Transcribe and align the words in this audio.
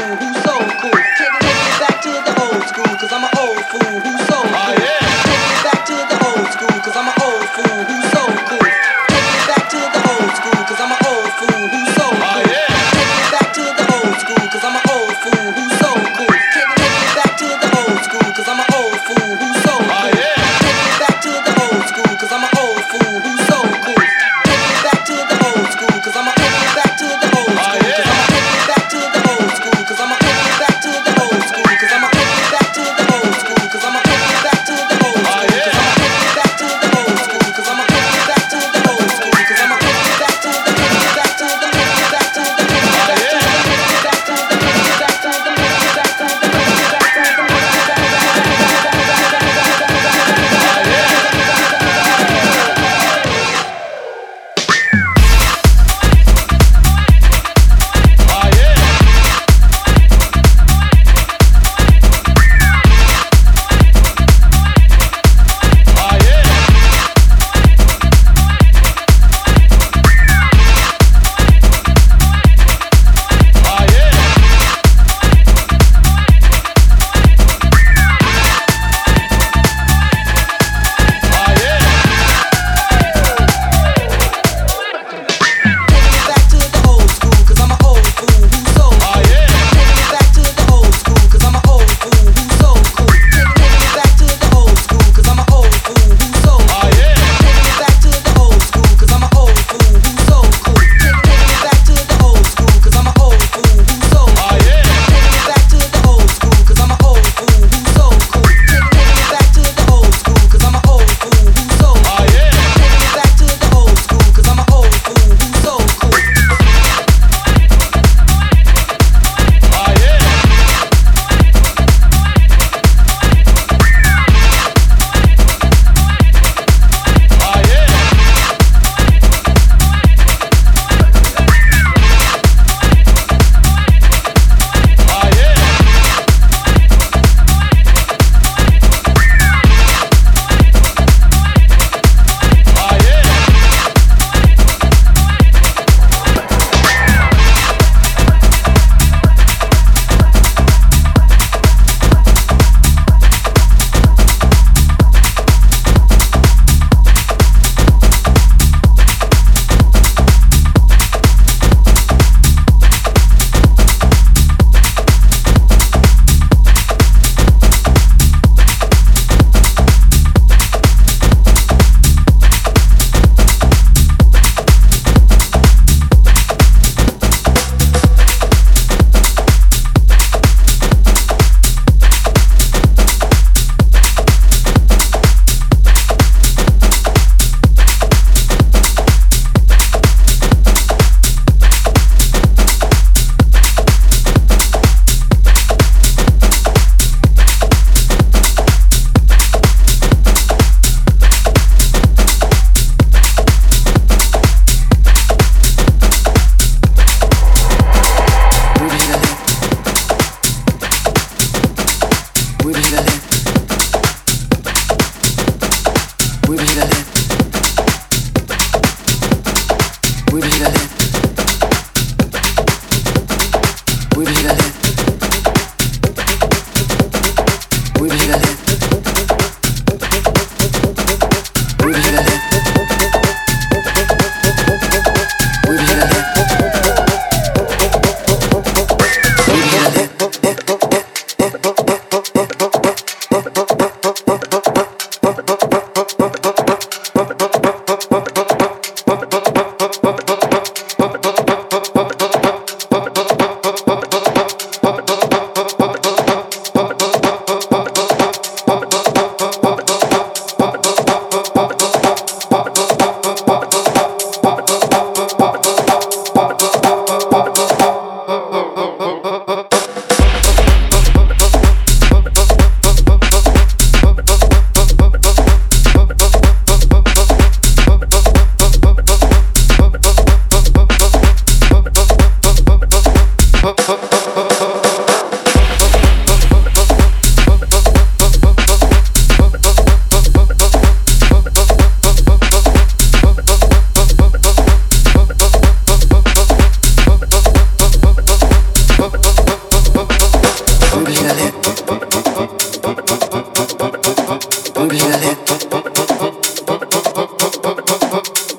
cool? 0.00 0.16
Who's 0.16 0.42
so 0.44 0.58
cool? 0.80 1.47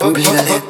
Oublie 0.09 0.23
la 0.23 0.41
lettre. 0.41 0.68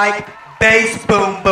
like 0.00 0.26
bass 0.58 1.04
boom 1.04 1.42
boom. 1.42 1.49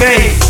face. 0.00 0.49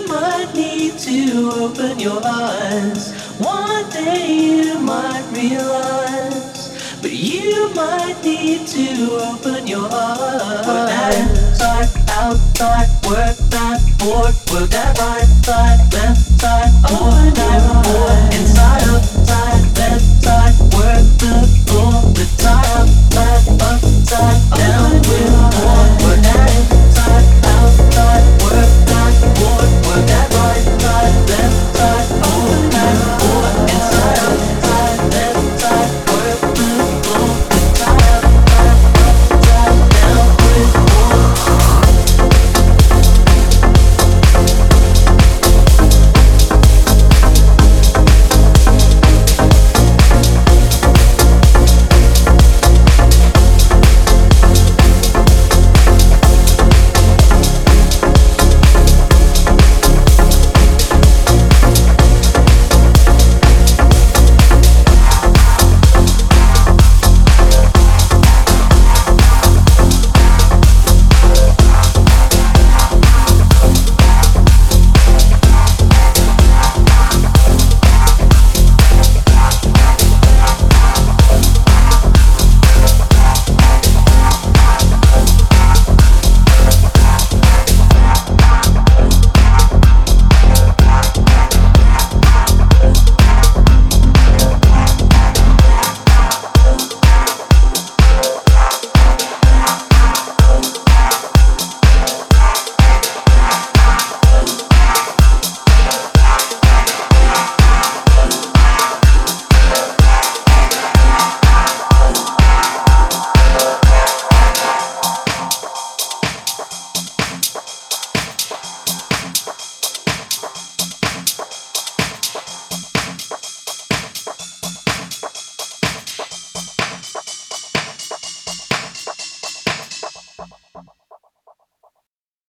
you 0.00 0.06
might 0.06 0.54
need 0.54 0.98
to 0.98 1.50
open 1.54 1.98
your 1.98 2.20
eyes. 2.24 3.12
One 3.38 3.88
day 3.90 4.64
you 4.64 4.78
might 4.78 5.24
realize, 5.32 6.98
but 7.02 7.12
you 7.12 7.72
might 7.74 8.16
need 8.24 8.66
to 8.68 9.18
open 9.28 9.66
your 9.66 9.88
eyes. 9.92 10.66
Work 10.66 10.88
that 10.88 11.14
inside, 11.14 11.88
outside, 12.10 12.88
work 13.06 13.36
that 13.50 13.80
board, 13.98 14.34
work 14.52 14.70
that 14.70 14.98
right 14.98 15.26
side, 15.44 15.92
left 15.92 16.40
side, 16.40 16.72
board, 16.88 17.34
that 17.34 17.84
board, 17.84 18.34
inside. 18.34 18.49